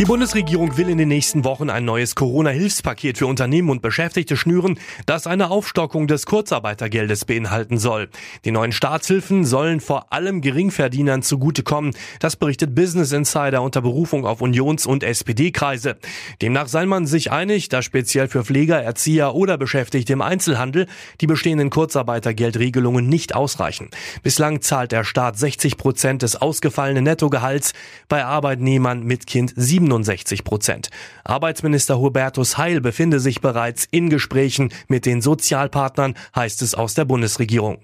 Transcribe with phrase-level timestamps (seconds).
[0.00, 4.78] Die Bundesregierung will in den nächsten Wochen ein neues Corona-Hilfspaket für Unternehmen und Beschäftigte schnüren,
[5.04, 8.08] das eine Aufstockung des Kurzarbeitergeldes beinhalten soll.
[8.46, 11.92] Die neuen Staatshilfen sollen vor allem Geringverdienern zugutekommen.
[12.18, 15.98] Das berichtet Business Insider unter Berufung auf Unions- und SPD-Kreise.
[16.40, 20.86] Demnach sei man sich einig, dass speziell für Pfleger, Erzieher oder Beschäftigte im Einzelhandel
[21.20, 23.90] die bestehenden Kurzarbeitergeldregelungen nicht ausreichen.
[24.22, 27.74] Bislang zahlt der Staat 60 Prozent des ausgefallenen Nettogehalts,
[28.08, 30.88] bei Arbeitnehmern mit Kind 7 67 Prozent.
[31.24, 37.04] Arbeitsminister Hubertus Heil befinde sich bereits in Gesprächen mit den Sozialpartnern, heißt es aus der
[37.04, 37.82] Bundesregierung.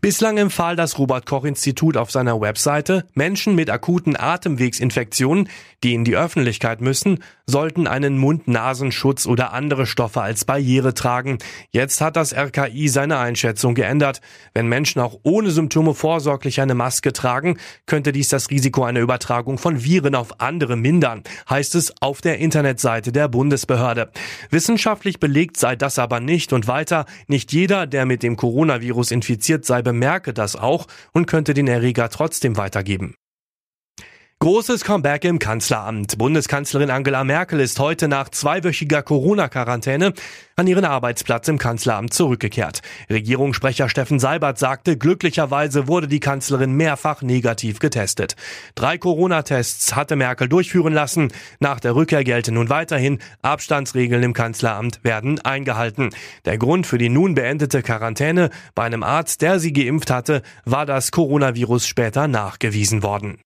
[0.00, 5.48] Bislang empfahl das Robert Koch Institut auf seiner Webseite, Menschen mit akuten Atemwegsinfektionen,
[5.82, 11.38] die in die Öffentlichkeit müssen, sollten einen Mund-Nasenschutz oder andere Stoffe als Barriere tragen.
[11.70, 14.20] Jetzt hat das RKI seine Einschätzung geändert.
[14.54, 19.58] Wenn Menschen auch ohne Symptome vorsorglich eine Maske tragen, könnte dies das Risiko einer Übertragung
[19.58, 24.12] von Viren auf andere mindern, heißt es auf der Internetseite der Bundesbehörde.
[24.50, 29.47] Wissenschaftlich belegt sei das aber nicht und weiter, nicht jeder, der mit dem Coronavirus infiziert
[29.64, 33.14] sei, bemerke das auch und könnte den Erreger trotzdem weitergeben.
[34.40, 36.16] Großes Comeback im Kanzleramt.
[36.16, 40.12] Bundeskanzlerin Angela Merkel ist heute nach zweiwöchiger Corona-Quarantäne
[40.54, 42.82] an ihren Arbeitsplatz im Kanzleramt zurückgekehrt.
[43.10, 48.36] Regierungssprecher Steffen Seibert sagte, glücklicherweise wurde die Kanzlerin mehrfach negativ getestet.
[48.76, 51.32] Drei Corona-Tests hatte Merkel durchführen lassen.
[51.58, 56.10] Nach der Rückkehr gelten nun weiterhin Abstandsregeln im Kanzleramt werden eingehalten.
[56.44, 60.86] Der Grund für die nun beendete Quarantäne bei einem Arzt, der sie geimpft hatte, war
[60.86, 63.40] das Coronavirus später nachgewiesen worden.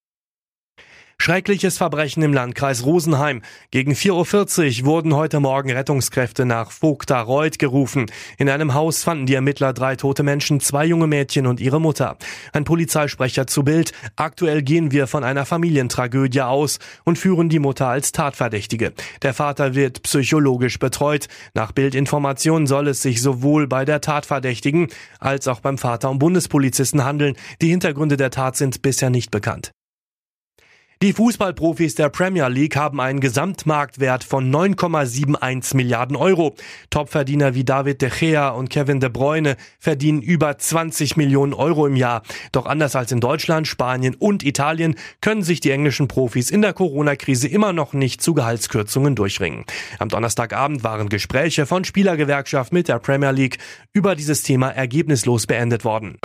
[1.23, 3.43] Schreckliches Verbrechen im Landkreis Rosenheim.
[3.71, 8.07] Gegen 4.40 Uhr wurden heute Morgen Rettungskräfte nach Vogtareuth gerufen.
[8.39, 12.17] In einem Haus fanden die Ermittler drei tote Menschen, zwei junge Mädchen und ihre Mutter.
[12.53, 13.93] Ein Polizeisprecher zu Bild.
[14.17, 18.93] Aktuell gehen wir von einer Familientragödie aus und führen die Mutter als Tatverdächtige.
[19.23, 21.29] Der Vater wird psychologisch betreut.
[21.55, 24.89] Nach Bildinformationen soll es sich sowohl bei der Tatverdächtigen
[25.21, 27.37] als auch beim Vater um Bundespolizisten handeln.
[27.61, 29.71] Die Hintergründe der Tat sind bisher nicht bekannt.
[31.03, 36.55] Die Fußballprofis der Premier League haben einen Gesamtmarktwert von 9,71 Milliarden Euro.
[36.91, 41.97] Topverdiener wie David de Gea und Kevin de Bruyne verdienen über 20 Millionen Euro im
[41.97, 42.23] Jahr.
[42.53, 46.73] Doch anders als in Deutschland, Spanien und Italien können sich die englischen Profis in der
[46.73, 49.65] Corona-Krise immer noch nicht zu Gehaltskürzungen durchringen.
[49.99, 53.59] Am Donnerstagabend waren Gespräche von Spielergewerkschaft mit der Premier League
[53.93, 56.19] über dieses Thema ergebnislos beendet worden.